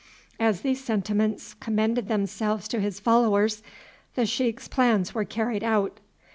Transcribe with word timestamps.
As 0.39 0.61
these 0.61 0.83
sentiments 0.83 1.53
commended 1.53 2.07
themselves 2.07 2.67
to 2.69 2.79
his 2.79 2.99
followers 2.99 3.61
the 4.15 4.25
sheik's 4.25 4.67
plans 4.67 5.13
were 5.13 5.25
carried 5.25 5.63
out. 5.63 5.99